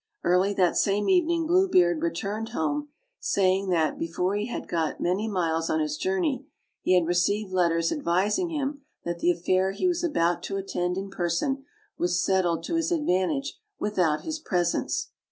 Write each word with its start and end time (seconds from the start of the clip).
Early 0.23 0.51
that 0.55 0.77
same 0.77 1.09
evening 1.09 1.45
Blue 1.45 1.69
Beard 1.69 2.01
returned 2.01 2.49
home, 2.57 2.89
saying 3.19 3.69
that, 3.69 3.99
before 3.99 4.33
he 4.35 4.47
had 4.47 4.67
got 4.67 4.99
many 4.99 5.27
miles 5.27 5.69
on 5.69 5.79
his 5.79 5.95
jour 5.95 6.19
ney, 6.19 6.43
he 6.81 6.95
had 6.95 7.05
received 7.05 7.51
letters 7.53 7.91
advising 7.91 8.49
him 8.49 8.81
that 9.05 9.19
the 9.19 9.29
affair 9.29 9.73
he 9.73 9.87
was 9.87 10.03
about 10.03 10.41
to 10.45 10.57
attend 10.57 10.97
in 10.97 11.11
person 11.11 11.65
was 11.99 12.19
settled 12.19 12.63
to 12.63 12.77
his 12.77 12.91
ad 12.91 13.05
vantage 13.05 13.59
without 13.77 14.21
his 14.21 14.39
presence. 14.39 15.11